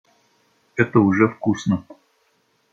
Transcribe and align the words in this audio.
Это 0.77 1.11
же 1.13 1.27
вкусно. 1.27 1.85